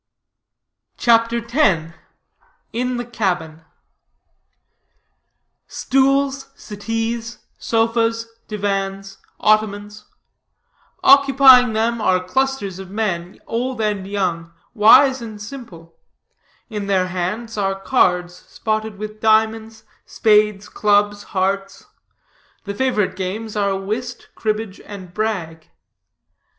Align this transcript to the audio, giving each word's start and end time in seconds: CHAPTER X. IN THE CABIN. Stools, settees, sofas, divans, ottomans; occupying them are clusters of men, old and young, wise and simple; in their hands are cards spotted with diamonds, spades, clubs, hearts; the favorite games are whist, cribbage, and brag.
CHAPTER 0.97 1.45
X. 1.47 1.93
IN 2.73 2.97
THE 2.97 3.05
CABIN. 3.05 3.61
Stools, 5.67 6.49
settees, 6.55 7.37
sofas, 7.59 8.27
divans, 8.47 9.19
ottomans; 9.39 10.05
occupying 11.03 11.73
them 11.73 12.01
are 12.01 12.23
clusters 12.23 12.79
of 12.79 12.89
men, 12.89 13.39
old 13.45 13.79
and 13.79 14.07
young, 14.07 14.51
wise 14.73 15.21
and 15.21 15.39
simple; 15.39 15.95
in 16.67 16.87
their 16.87 17.05
hands 17.09 17.55
are 17.55 17.79
cards 17.79 18.33
spotted 18.47 18.97
with 18.97 19.21
diamonds, 19.21 19.83
spades, 20.07 20.67
clubs, 20.67 21.21
hearts; 21.37 21.85
the 22.63 22.73
favorite 22.73 23.15
games 23.15 23.55
are 23.55 23.75
whist, 23.77 24.29
cribbage, 24.33 24.81
and 24.83 25.13
brag. 25.13 25.69